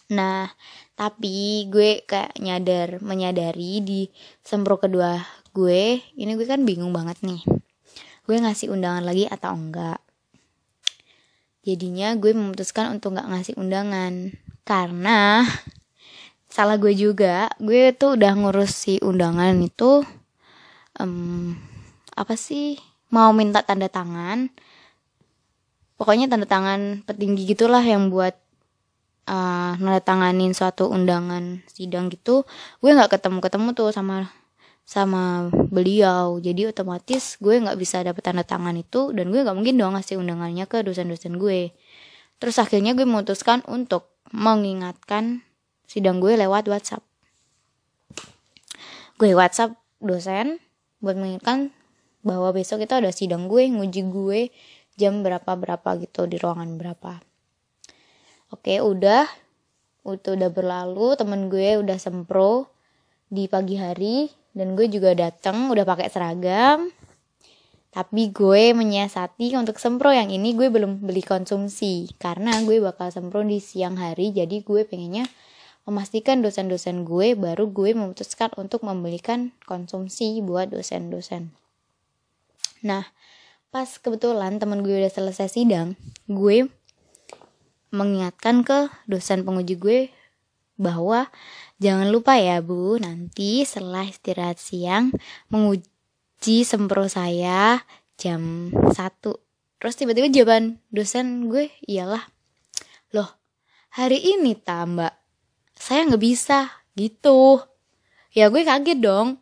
[0.06, 0.48] nah
[0.94, 4.06] tapi gue kayak nyadar menyadari di
[4.40, 5.18] sempro kedua
[5.56, 7.40] gue ini gue kan bingung banget nih.
[8.28, 9.96] Gue ngasih undangan lagi atau enggak?
[11.64, 14.36] Jadinya gue memutuskan untuk nggak ngasih undangan.
[14.68, 15.48] Karena
[16.52, 20.04] salah gue juga gue tuh udah ngurus si undangan itu
[21.00, 21.56] um,
[22.12, 22.76] apa sih
[23.08, 24.52] mau minta tanda tangan.
[25.96, 28.36] Pokoknya tanda tangan petinggi gitulah yang buat
[29.26, 32.46] uh, suatu undangan sidang gitu
[32.80, 34.30] gue nggak ketemu ketemu tuh sama
[34.86, 36.38] sama beliau.
[36.38, 40.16] Jadi otomatis gue nggak bisa dapet tanda tangan itu dan gue nggak mungkin dong ngasih
[40.16, 41.74] undangannya ke dosen-dosen gue.
[42.38, 45.42] Terus akhirnya gue memutuskan untuk mengingatkan
[45.90, 47.02] sidang gue lewat WhatsApp.
[49.18, 50.62] Gue WhatsApp dosen
[51.02, 51.74] buat mengingatkan
[52.22, 54.40] bahwa besok kita ada sidang gue nguji gue
[54.94, 57.22] jam berapa berapa gitu di ruangan berapa
[58.52, 59.26] oke udah.
[60.06, 62.70] Itu udah berlalu temen gue udah sempro
[63.26, 66.94] di pagi hari dan gue juga datang udah pakai seragam.
[67.90, 72.12] Tapi gue menyiasati untuk sempro yang ini gue belum beli konsumsi.
[72.20, 75.26] Karena gue bakal sempro di siang hari jadi gue pengennya
[75.86, 81.54] memastikan dosen-dosen gue baru gue memutuskan untuk membelikan konsumsi buat dosen-dosen.
[82.82, 83.06] Nah,
[83.70, 85.94] pas kebetulan teman gue udah selesai sidang,
[86.26, 86.66] gue
[87.94, 90.00] mengingatkan ke dosen penguji gue
[90.76, 91.30] bahwa
[91.80, 95.12] jangan lupa ya bu, nanti setelah istirahat siang
[95.48, 97.80] menguji sempro saya
[98.20, 98.92] jam 1.
[99.76, 102.24] Terus tiba-tiba jawaban dosen gue ialah,
[103.12, 103.28] loh
[103.96, 105.12] hari ini tambah
[105.76, 106.68] saya nggak bisa.
[106.96, 107.60] Gitu.
[108.32, 109.40] Ya gue kaget dong.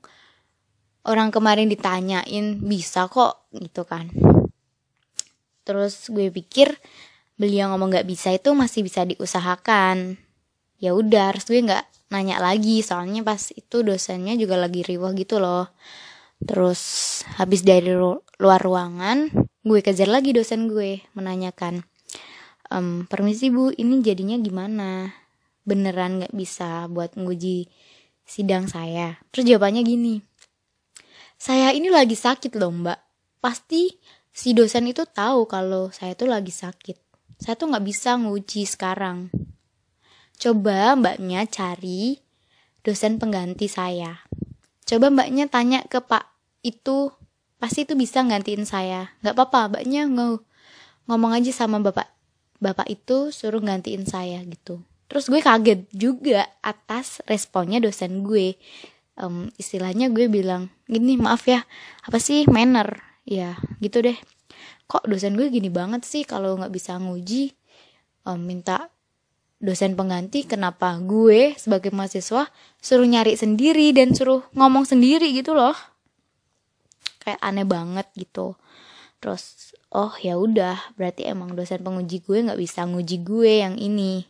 [1.06, 3.46] Orang kemarin ditanyain bisa kok?
[3.54, 4.10] Gitu kan.
[5.62, 6.74] Terus gue pikir
[7.34, 10.18] beliau ngomong nggak bisa itu masih bisa diusahakan
[10.78, 15.42] ya udah harus gue nggak nanya lagi soalnya pas itu dosennya juga lagi riwah gitu
[15.42, 15.70] loh
[16.44, 17.90] terus habis dari
[18.38, 19.32] luar ruangan
[19.64, 21.82] gue kejar lagi dosen gue menanyakan
[22.70, 25.10] ehm, permisi bu ini jadinya gimana
[25.64, 27.66] beneran gak bisa buat nguji
[28.24, 29.20] sidang saya.
[29.32, 30.20] Terus jawabannya gini,
[31.36, 33.00] saya ini lagi sakit loh mbak.
[33.40, 33.92] Pasti
[34.32, 37.03] si dosen itu tahu kalau saya tuh lagi sakit.
[37.44, 39.28] Saya tuh gak bisa nguji sekarang.
[40.40, 42.24] Coba mbaknya cari
[42.80, 44.24] dosen pengganti saya.
[44.88, 46.24] Coba mbaknya tanya ke pak
[46.64, 47.12] itu
[47.60, 49.12] pasti itu bisa gantiin saya.
[49.20, 50.40] Gak apa-apa, mbaknya ng
[51.04, 52.08] ngomong aja sama bapak
[52.64, 58.56] bapak itu suruh gantiin saya gitu terus gue kaget juga atas responnya dosen gue
[59.20, 61.60] um, istilahnya gue bilang gini maaf ya
[62.08, 64.16] apa sih manner ya gitu deh
[64.84, 67.56] kok dosen gue gini banget sih kalau nggak bisa nguji?
[68.24, 68.88] Um, minta
[69.60, 72.48] dosen pengganti kenapa gue sebagai mahasiswa
[72.80, 75.76] suruh nyari sendiri dan suruh ngomong sendiri gitu loh.
[77.24, 78.56] Kayak aneh banget gitu.
[79.20, 84.28] Terus oh ya udah berarti emang dosen penguji gue nggak bisa nguji gue yang ini.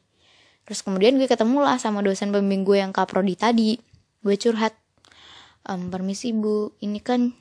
[0.64, 3.76] Terus kemudian gue ketemu lah sama dosen pembimbing gue yang kaprodi tadi.
[4.22, 4.78] Gue curhat
[5.68, 7.34] um, permisi bu ini kan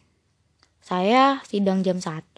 [0.84, 2.36] saya sidang jam 1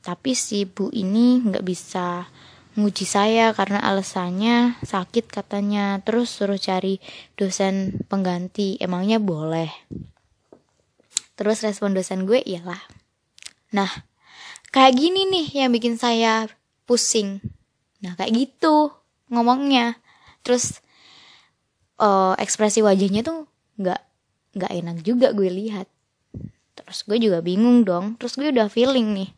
[0.00, 2.26] tapi si bu ini nggak bisa
[2.76, 5.98] nguji saya karena alasannya sakit katanya.
[6.04, 7.00] Terus suruh cari
[7.34, 8.76] dosen pengganti.
[8.78, 9.72] Emangnya boleh?
[11.36, 12.80] Terus respon dosen gue iyalah.
[13.72, 13.88] Nah
[14.70, 16.46] kayak gini nih yang bikin saya
[16.84, 17.40] pusing.
[18.04, 18.92] Nah kayak gitu
[19.32, 19.96] ngomongnya.
[20.44, 20.84] Terus
[21.98, 23.48] uh, ekspresi wajahnya tuh
[23.80, 24.00] nggak
[24.56, 25.88] nggak enak juga gue lihat
[26.86, 28.14] terus gue juga bingung dong.
[28.14, 29.30] Terus gue udah feeling nih.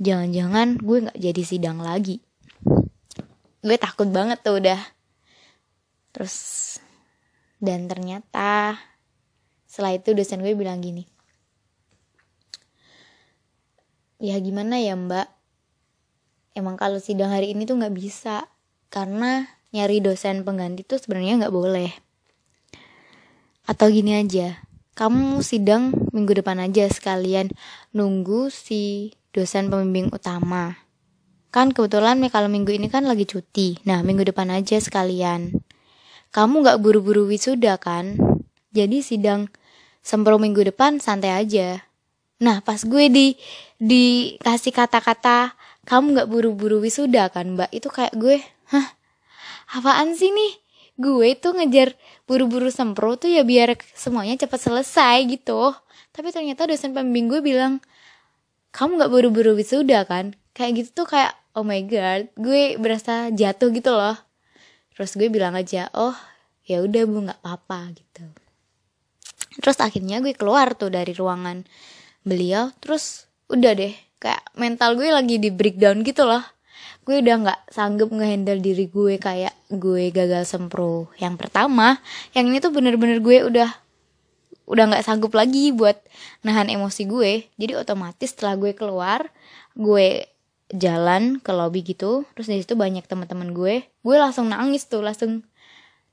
[0.00, 2.24] Jangan-jangan gue nggak jadi sidang lagi.
[3.60, 4.80] Gue takut banget tuh udah.
[6.16, 6.36] Terus
[7.60, 8.80] dan ternyata
[9.68, 11.04] setelah itu dosen gue bilang gini.
[14.16, 15.28] Ya gimana ya mbak?
[16.56, 18.48] Emang kalau sidang hari ini tuh nggak bisa.
[18.88, 19.44] Karena
[19.76, 21.92] nyari dosen pengganti tuh sebenarnya nggak boleh.
[23.68, 27.50] Atau gini aja kamu sidang minggu depan aja sekalian
[27.94, 30.76] nunggu si dosen pembimbing utama.
[31.50, 33.82] Kan kebetulan kalau minggu ini kan lagi cuti.
[33.82, 35.50] Nah, minggu depan aja sekalian.
[36.30, 38.14] Kamu gak buru-buru wisuda kan?
[38.70, 39.50] Jadi sidang
[39.98, 41.82] sempro minggu depan santai aja.
[42.38, 43.26] Nah, pas gue di
[43.82, 45.58] dikasih kata-kata
[45.90, 47.70] kamu gak buru-buru wisuda kan, Mbak?
[47.74, 48.38] Itu kayak gue,
[48.70, 48.86] hah?
[49.74, 50.60] Apaan sih nih?
[51.00, 51.96] gue tuh ngejar
[52.30, 55.74] buru-buru sempro tuh ya biar semuanya cepat selesai gitu.
[56.14, 57.82] Tapi ternyata dosen pembimbing gue bilang
[58.70, 60.38] kamu nggak buru-buru wisuda kan?
[60.54, 64.14] Kayak gitu tuh kayak oh my god gue berasa jatuh gitu loh.
[64.94, 66.14] Terus gue bilang aja oh
[66.62, 68.22] ya udah bu nggak apa-apa gitu.
[69.58, 71.66] Terus akhirnya gue keluar tuh dari ruangan
[72.22, 72.70] beliau.
[72.78, 73.90] Terus udah deh
[74.22, 76.46] kayak mental gue lagi di breakdown gitu loh
[77.08, 81.98] gue udah nggak sanggup ngehandle diri gue kayak gue gagal sempro yang pertama.
[82.36, 83.70] Yang ini tuh bener-bener gue udah
[84.70, 85.98] udah nggak sanggup lagi buat
[86.46, 87.50] nahan emosi gue.
[87.58, 89.26] Jadi otomatis setelah gue keluar
[89.74, 90.28] gue
[90.70, 92.22] jalan ke lobby gitu.
[92.36, 93.82] Terus dari situ banyak teman-teman gue.
[94.06, 95.42] Gue langsung nangis tuh langsung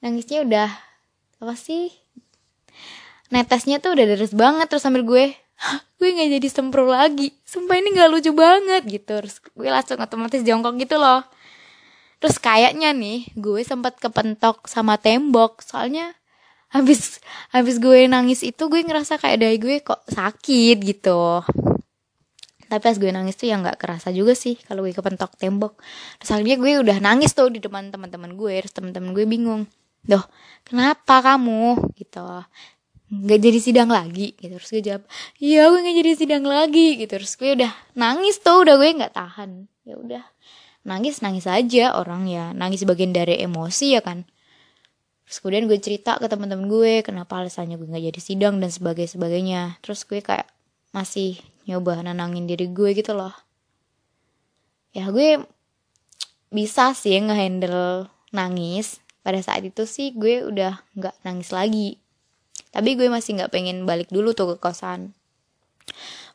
[0.02, 0.70] nangisnya udah
[1.38, 1.94] apa sih?
[3.30, 5.36] Netesnya tuh udah deres banget terus sambil gue
[5.98, 7.34] gue nggak jadi sempro lagi.
[7.44, 9.18] Sumpah ini nggak lucu banget gitu.
[9.22, 11.26] Terus gue langsung otomatis jongkok gitu loh.
[12.18, 15.62] Terus kayaknya nih gue sempat kepentok sama tembok.
[15.66, 16.14] Soalnya
[16.70, 17.24] habis
[17.56, 21.42] habis gue nangis itu gue ngerasa kayak dari gue kok sakit gitu.
[22.68, 25.80] Tapi pas gue nangis tuh ya nggak kerasa juga sih kalau gue kepentok tembok.
[26.20, 28.54] Terus akhirnya gue udah nangis tuh di depan teman-teman gue.
[28.62, 29.64] Terus teman-teman gue bingung.
[30.04, 30.24] Doh
[30.68, 31.96] kenapa kamu?
[31.96, 32.22] Gitu
[33.08, 34.60] nggak jadi sidang lagi gitu.
[34.60, 35.04] Terus gue jawab
[35.40, 37.12] iya gue nggak jadi sidang lagi gitu.
[37.16, 39.72] Terus gue udah nangis tuh udah gue nggak tahan.
[39.88, 40.24] Ya udah
[40.84, 42.52] nangis nangis aja orang ya.
[42.52, 44.28] Nangis bagian dari emosi ya kan.
[45.28, 49.12] Terus kemudian gue cerita ke teman-teman gue kenapa alasannya gue nggak jadi sidang dan sebagainya
[49.16, 49.62] sebagainya.
[49.84, 50.48] Terus gue kayak
[50.92, 53.36] masih nyoba nenangin diri gue gitu loh.
[54.92, 55.44] Ya gue
[56.52, 59.00] bisa sih ngehandle nangis.
[59.24, 62.00] Pada saat itu sih gue udah nggak nangis lagi
[62.78, 65.18] tapi gue masih nggak pengen balik dulu tuh ke kosan.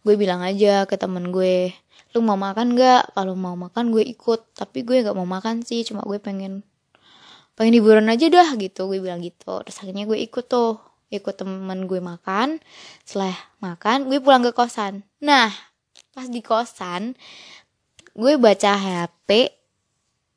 [0.03, 1.71] Gue bilang aja ke temen gue
[2.13, 4.51] lu mau makan gak kalau mau makan gue ikut.
[4.59, 6.67] Tapi gue nggak mau makan sih cuma gue pengen
[7.55, 8.91] pengen hiburan aja dah gitu.
[8.91, 9.63] Gue bilang gitu.
[9.63, 10.83] Terus akhirnya gue ikut tuh
[11.15, 12.59] ikut temen gue makan.
[13.07, 15.07] Setelah makan gue pulang ke kosan.
[15.23, 15.47] Nah
[16.11, 17.15] pas di kosan
[18.19, 19.55] gue baca HP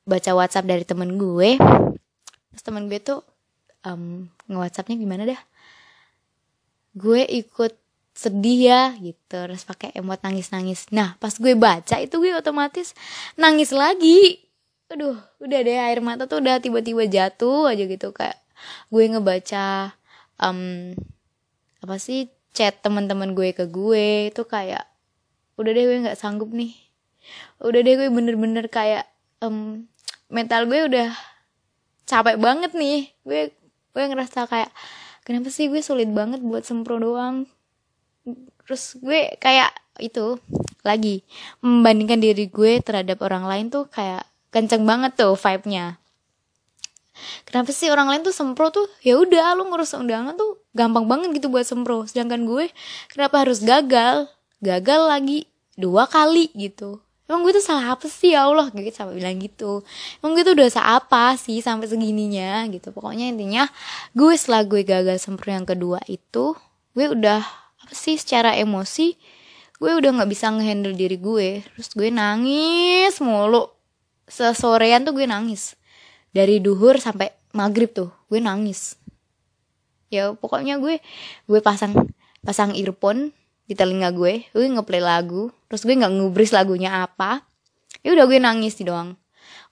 [0.05, 1.57] baca WhatsApp dari temen gue.
[2.53, 3.25] Terus temen gue tuh
[3.89, 5.41] um, nge WhatsAppnya gimana dah
[6.95, 7.75] gue ikut
[8.15, 9.35] sedih ya gitu.
[9.35, 12.95] Terus pakai emot nangis nangis nah pas gue baca itu gue otomatis
[13.35, 14.39] nangis lagi.
[14.87, 18.15] Aduh udah deh air mata tuh udah tiba-tiba jatuh aja gitu.
[18.15, 18.39] Kayak
[18.89, 19.93] gue ngebaca
[20.39, 20.95] um,
[21.83, 24.31] apa sih chat teman-teman gue ke gue.
[24.31, 24.87] Itu kayak
[25.59, 26.71] udah deh gue nggak sanggup nih.
[27.59, 29.03] Udah deh gue bener-bener kayak
[29.43, 29.83] um,
[30.31, 31.11] mental gue udah
[32.07, 33.11] capek banget nih.
[33.27, 33.51] Gue
[33.91, 34.71] gue ngerasa kayak
[35.25, 37.49] kenapa sih gue sulit banget buat sempro doang?
[38.65, 40.37] Terus gue kayak itu
[40.85, 41.25] lagi
[41.59, 45.97] membandingkan diri gue terhadap orang lain tuh kayak kenceng banget tuh vibe-nya.
[47.47, 51.31] Kenapa sih orang lain tuh sempro tuh ya udah lu ngurus undangan tuh gampang banget
[51.35, 52.03] gitu buat sempro.
[52.05, 52.69] Sedangkan gue
[53.09, 54.27] kenapa harus gagal?
[54.59, 58.33] Gagal lagi dua kali gitu emang gue tuh salah apa sih?
[58.33, 59.81] Ya Allah gitu sampai bilang gitu.
[60.21, 62.93] Emang gue tuh dosa apa sih sampai segininya gitu.
[62.93, 63.65] Pokoknya intinya
[64.13, 66.53] gue setelah gue gagal sempro yang kedua itu
[66.95, 67.41] gue udah
[67.85, 69.13] apa sih secara emosi
[69.75, 71.61] gue udah nggak bisa ngehandle diri gue.
[71.75, 73.67] Terus gue nangis mulu.
[74.25, 75.77] Sesorean tuh gue nangis.
[76.31, 78.95] Dari duhur sampai maghrib tuh gue nangis.
[80.13, 81.01] Ya pokoknya gue
[81.49, 81.91] gue pasang
[82.45, 83.33] pasang earphone
[83.65, 87.41] di telinga gue gue ngeplay lagu terus gue nggak ngubris lagunya apa
[88.05, 89.17] ya udah gue nangis sih doang.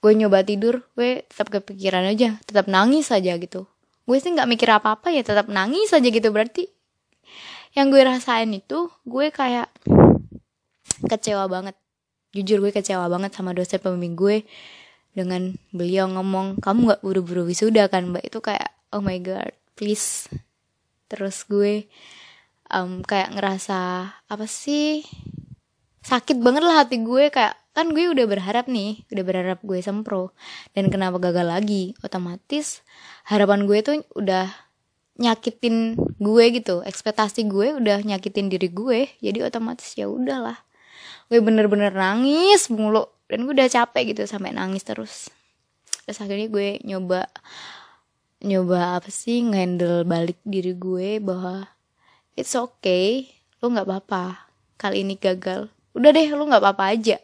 [0.01, 3.69] Gue nyoba tidur gue tetap kepikiran aja tetap nangis aja gitu.
[4.03, 6.33] Gue sih nggak mikir apa apa ya tetap nangis aja gitu.
[6.33, 6.67] Berarti
[7.77, 9.69] yang gue rasain itu gue kayak
[11.07, 11.77] kecewa banget.
[12.33, 14.37] Jujur gue kecewa banget sama dosen pembimbing gue
[15.13, 18.25] dengan beliau ngomong kamu nggak buru-buru wisuda kan mbak?
[18.25, 20.27] Itu kayak oh my god please.
[21.07, 21.85] Terus gue
[22.73, 25.05] um, kayak ngerasa apa sih
[26.03, 27.29] sakit banget lah hati gue.
[27.29, 30.33] Kayak kan gue udah berharap nih udah berharap gue sempro.
[30.73, 31.93] Dan kenapa gagal lagi?
[32.01, 32.81] Otomatis
[33.29, 34.49] harapan gue tuh udah
[35.21, 36.81] nyakitin gue gitu.
[36.83, 39.09] Ekspektasi gue udah nyakitin diri gue.
[39.21, 40.57] Jadi otomatis ya udahlah.
[41.29, 43.05] Gue bener-bener nangis mulu.
[43.29, 45.31] Dan gue udah capek gitu sampai nangis terus.
[46.03, 47.31] Terus akhirnya gue nyoba
[48.43, 51.63] nyoba apa sih ngendel balik diri gue bahwa
[52.33, 53.29] it's okay.
[53.61, 54.49] Lu nggak apa-apa.
[54.77, 55.69] Kali ini gagal.
[55.93, 57.17] Udah deh lu nggak apa-apa aja.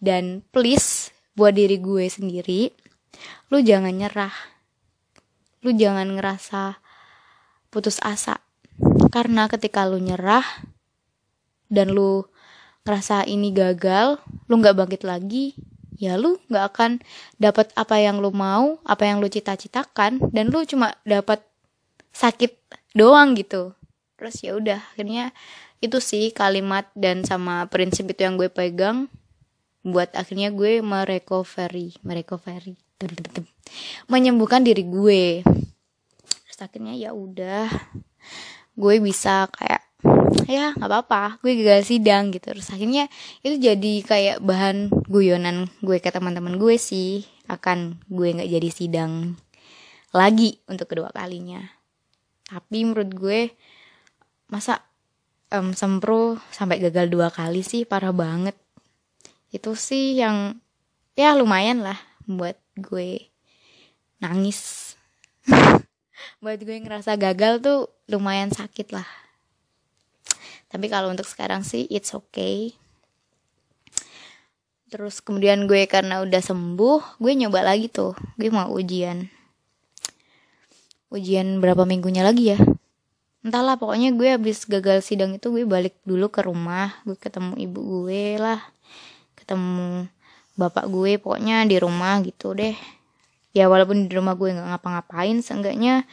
[0.00, 2.72] Dan please buat diri gue sendiri
[3.50, 4.32] lu jangan nyerah.
[5.64, 6.80] Lu jangan ngerasa
[7.72, 8.40] putus asa.
[9.10, 10.44] Karena ketika lu nyerah
[11.68, 12.24] dan lu
[12.86, 15.52] ngerasa ini gagal lu nggak bangkit lagi
[16.00, 16.90] ya lu nggak akan
[17.36, 20.22] dapat apa yang lu mau apa yang lu cita-citakan.
[20.32, 21.42] Dan lu cuma dapat
[22.14, 22.56] sakit
[22.94, 23.74] doang gitu
[24.20, 25.32] terus ya udah akhirnya
[25.80, 29.08] itu sih kalimat dan sama prinsip itu yang gue pegang
[29.80, 32.76] buat akhirnya gue merecovery merecovery
[34.12, 35.40] menyembuhkan diri gue.
[36.44, 37.72] Terus akhirnya ya udah
[38.76, 39.82] gue bisa kayak
[40.50, 42.52] ya nggak apa-apa gue gagal sidang gitu.
[42.52, 43.08] Terus akhirnya
[43.40, 47.24] itu jadi kayak bahan guyonan gue ke teman-teman gue sih.
[47.48, 49.40] Akan gue nggak jadi sidang
[50.12, 51.64] lagi untuk kedua kalinya.
[52.50, 53.40] Tapi menurut gue
[54.50, 54.82] masa
[55.54, 58.58] um, sempro sampai gagal dua kali sih parah banget.
[59.50, 60.58] Itu sih yang
[61.14, 63.30] ya lumayan lah buat gue
[64.22, 64.94] nangis.
[66.44, 67.80] Buat gue ngerasa gagal tuh
[68.12, 69.08] lumayan sakit lah.
[70.68, 72.76] Tapi kalau untuk sekarang sih it's okay.
[74.92, 78.12] Terus kemudian gue karena udah sembuh gue nyoba lagi tuh.
[78.36, 79.32] Gue mau ujian.
[81.10, 82.60] Ujian berapa minggunya lagi ya
[83.40, 86.92] entahlah pokoknya gue habis gagal sidang itu gue balik dulu ke rumah.
[87.08, 88.60] Gue ketemu ibu gue lah.
[89.36, 90.08] Ketemu
[90.60, 92.76] bapak gue pokoknya di rumah gitu deh.
[93.56, 96.06] Ya walaupun di rumah gue nggak ngapa-ngapain seenggaknya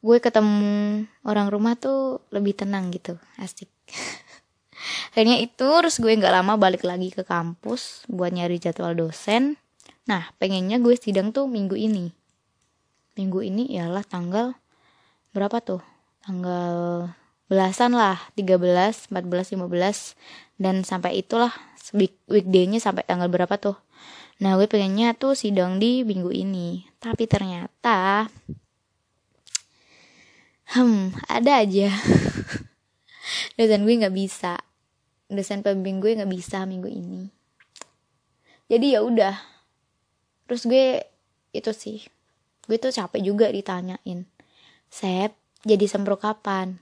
[0.00, 3.20] gue ketemu orang rumah tuh lebih tenang gitu.
[3.36, 3.68] Asik.
[5.12, 9.60] Akhirnya itu terus gue nggak lama balik lagi ke kampus buat nyari jadwal dosen.
[10.08, 12.08] Nah pengennya gue sidang tuh minggu ini.
[13.20, 14.56] Minggu ini ialah tanggal
[15.36, 15.89] berapa tuh
[16.30, 17.10] tanggal
[17.50, 21.50] belasan lah 13 14 15 dan sampai itulah
[22.30, 23.74] weekday-nya sampai tanggal berapa tuh?
[24.38, 26.86] Nah gue pengennya tuh sidang di minggu ini.
[27.02, 28.30] Tapi ternyata
[30.70, 31.90] hmm ada aja.
[33.58, 34.54] Dosen gue nggak bisa.
[35.26, 37.26] Dosen pembimbing gue nggak bisa minggu ini.
[38.70, 39.34] Jadi ya udah.
[40.46, 41.02] Terus gue
[41.50, 42.06] itu sih.
[42.70, 44.30] Gue tuh capek juga ditanyain.
[44.86, 46.78] Sep jadi sempro kapan?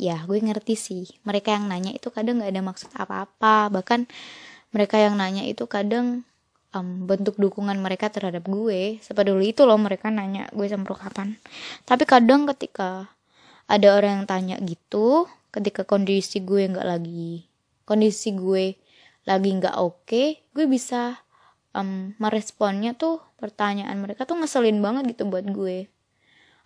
[0.00, 1.04] Ya gue ngerti sih.
[1.28, 3.68] Mereka yang nanya itu kadang nggak ada maksud apa-apa.
[3.68, 4.08] Bahkan
[4.72, 6.24] mereka yang nanya itu kadang
[6.72, 9.02] um, bentuk dukungan mereka terhadap gue.
[9.04, 11.36] Sepeduli itu loh mereka nanya gue sempro kapan.
[11.84, 13.12] Tapi kadang ketika
[13.70, 17.46] ada orang yang tanya gitu ketika kondisi gue nggak lagi
[17.86, 18.74] kondisi gue
[19.22, 21.22] lagi nggak oke okay, gue bisa
[21.70, 25.86] um, meresponnya tuh pertanyaan mereka tuh ngeselin banget gitu buat gue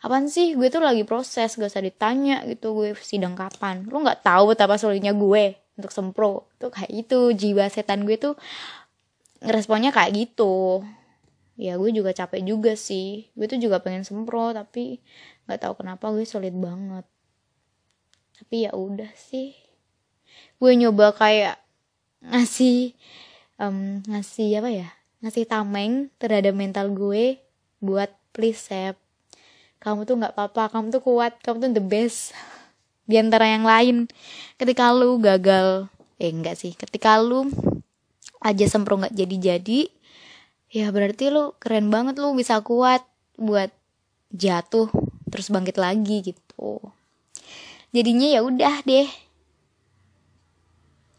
[0.04, 0.52] apaan sih?
[0.52, 3.88] Gue tuh lagi proses gak usah ditanya gitu gue sidang kapan.
[3.88, 6.52] Lu nggak tahu betapa sulitnya gue untuk sempro.
[6.60, 8.36] Tuh kayak itu jiwa setan gue tuh
[9.40, 10.84] responnya kayak gitu.
[11.56, 13.32] Ya gue juga capek juga sih.
[13.32, 15.00] Gue tuh juga pengen sempro tapi
[15.48, 17.08] nggak tahu kenapa gue sulit banget.
[18.36, 19.56] Tapi ya udah sih.
[20.60, 21.56] Gue nyoba kayak
[22.20, 22.92] ngasih
[23.56, 24.88] um, ngasih apa ya?
[25.24, 27.40] Ngasih tameng terhadap mental gue
[27.80, 29.03] buat please save
[29.84, 32.32] kamu tuh nggak apa-apa kamu tuh kuat kamu tuh the best.
[33.04, 34.08] Di antara yang lain
[34.56, 37.52] ketika lu gagal eh enggak sih ketika lu
[38.40, 39.92] aja sempro nggak jadi-jadi
[40.72, 43.04] ya berarti lu keren banget lu bisa kuat
[43.36, 43.68] buat
[44.32, 44.88] jatuh
[45.28, 46.80] terus bangkit lagi gitu.
[47.92, 49.06] Jadinya ya udah deh.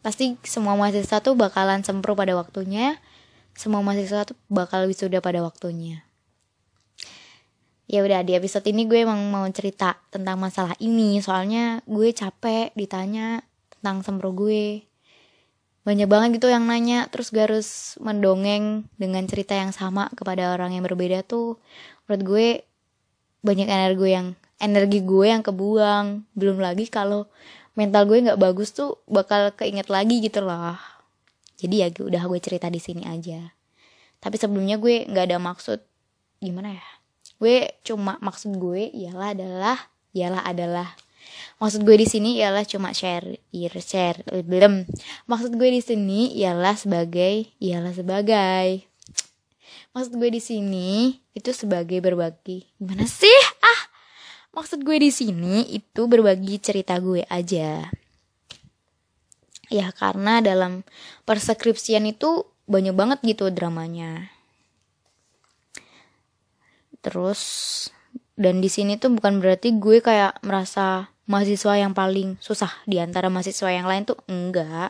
[0.02, 2.98] Pasti semua mahasiswa tuh bakalan sempro pada waktunya
[3.56, 6.04] semua mahasiswa tuh bakal wisuda pada waktunya
[7.86, 11.22] ya udah di episode ini gue emang mau cerita tentang masalah ini.
[11.22, 13.46] Soalnya gue capek ditanya
[13.78, 14.86] tentang sempro gue.
[15.86, 20.74] Banyak banget gitu yang nanya terus gue harus mendongeng dengan cerita yang sama kepada orang
[20.74, 21.62] yang berbeda tuh.
[22.10, 22.48] Menurut gue
[23.46, 24.28] banyak energi gue yang
[24.58, 26.26] energi gue yang kebuang.
[26.34, 27.30] Belum lagi kalau
[27.78, 30.74] mental gue nggak bagus tuh bakal keinget lagi gitu loh.
[31.62, 33.54] Jadi ya udah gue cerita di sini aja.
[34.18, 35.86] Tapi sebelumnya gue nggak ada maksud
[36.42, 36.95] gimana ya
[37.40, 39.78] gue cuma maksud gue ialah adalah
[40.16, 40.90] ialah adalah.
[41.60, 43.40] Maksud gue di sini ialah cuma share
[43.80, 44.88] share belum.
[45.28, 48.88] Maksud gue di sini ialah sebagai ialah sebagai.
[49.96, 52.68] Maksud gue di sini itu sebagai berbagi.
[52.76, 53.40] Gimana sih?
[53.64, 53.82] Ah!
[54.56, 57.88] Maksud gue di sini itu berbagi cerita gue aja.
[59.72, 60.84] Ya karena dalam
[61.24, 64.35] perskripsian itu banyak banget gitu dramanya
[67.06, 67.42] terus
[68.34, 73.30] dan di sini tuh bukan berarti gue kayak merasa mahasiswa yang paling susah di antara
[73.30, 74.90] mahasiswa yang lain tuh enggak.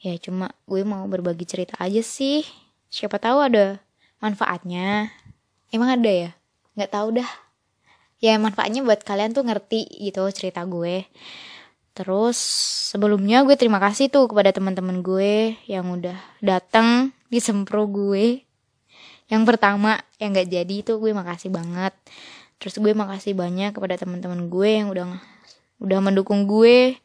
[0.00, 2.44] Ya cuma gue mau berbagi cerita aja sih.
[2.92, 3.80] Siapa tahu ada
[4.22, 5.10] manfaatnya.
[5.72, 6.30] Emang ada ya?
[6.76, 7.30] Nggak tahu dah.
[8.20, 11.08] Ya manfaatnya buat kalian tuh ngerti gitu cerita gue.
[11.96, 12.38] Terus
[12.94, 18.46] sebelumnya gue terima kasih tuh kepada teman-teman gue yang udah datang di sempro gue
[19.30, 21.94] yang pertama yang nggak jadi itu gue makasih banget.
[22.58, 25.06] Terus gue makasih banyak kepada teman-teman gue yang udah
[25.80, 26.98] udah mendukung gue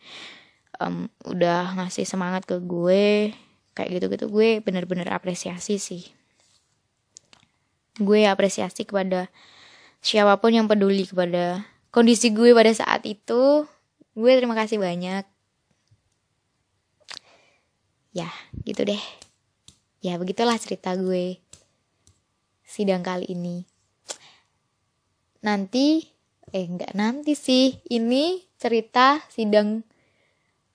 [0.82, 3.32] um, udah ngasih semangat ke gue.
[3.78, 6.09] Kayak gitu-gitu gue bener-bener apresiasi sih.
[8.01, 9.30] Gue apresiasi kepada
[10.01, 11.63] siapa pun yang peduli kepada
[11.93, 13.69] kondisi gue pada saat itu.
[14.17, 15.23] Gue terima kasih banyak.
[18.17, 18.34] Ya
[18.65, 19.03] gitu deh.
[20.01, 21.39] Ya begitulah cerita gue
[22.76, 23.63] sidang kali ini.
[25.47, 26.03] Nanti
[26.51, 27.80] eh nggak nanti sih.
[27.88, 29.80] Ini cerita sidang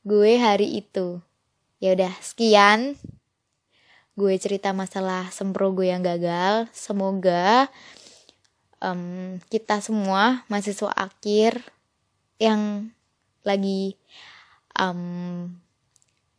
[0.09, 1.21] gue hari itu.
[1.77, 2.97] Ya udah sekian.
[4.17, 6.73] Gue cerita masalah sempro gue yang gagal.
[6.73, 7.69] Semoga
[8.81, 11.61] um, kita semua mahasiswa akhir
[12.41, 12.89] yang
[13.45, 14.01] lagi
[14.73, 15.53] um,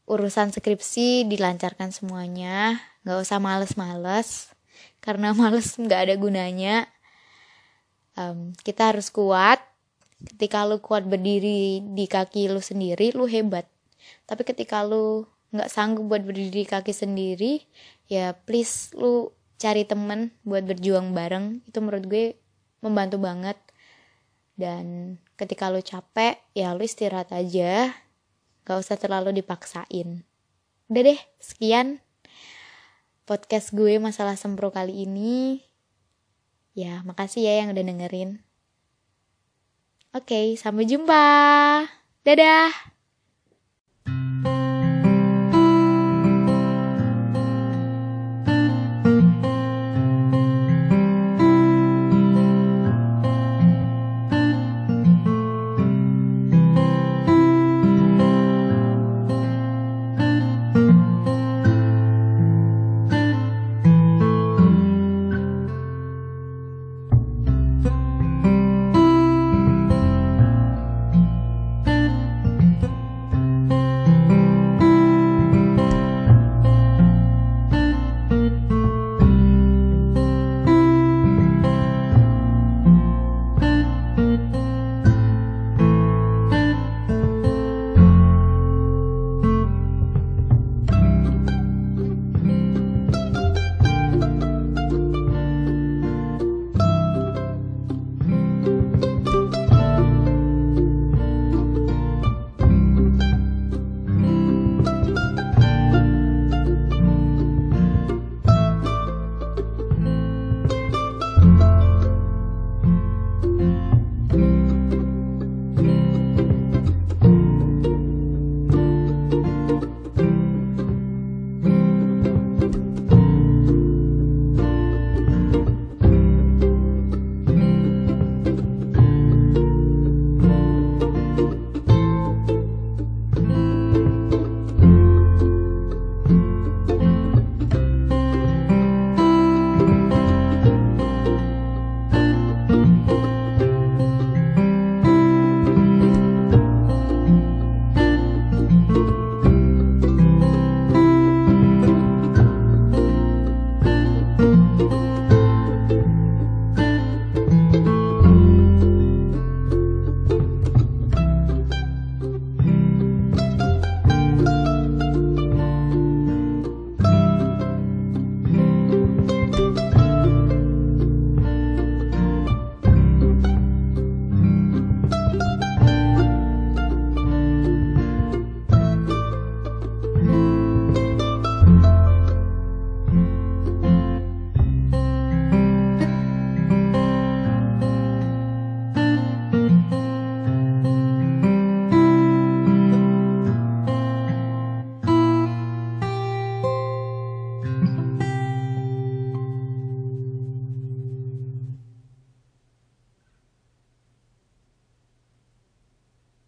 [0.10, 2.82] urusan skripsi dilancarkan semuanya.
[3.06, 4.50] Nggak usah males-males
[5.02, 6.88] karena males nggak ada gunanya.
[8.16, 9.60] Um, kita harus kuat.
[10.22, 13.66] Ketika lu kuat berdiri di kaki lu sendiri lu hebat.
[14.30, 17.60] Tapi ketika lu nggak sanggup buat berdiri di kaki sendiri
[18.08, 21.66] ya please lu cari temen buat berjuang bareng.
[21.66, 22.38] Itu menurut gue
[22.86, 23.58] membantu banget.
[24.54, 27.90] Dan ketika lu capek ya lu istirahat aja.
[28.62, 30.22] Gak usah terlalu dipaksain.
[30.86, 31.98] Udah deh sekian
[33.32, 35.64] podcast gue masalah sempro kali ini
[36.72, 38.40] Ya, makasih ya yang udah dengerin.
[40.16, 41.24] Oke, sampai jumpa.
[42.24, 42.91] Dadah.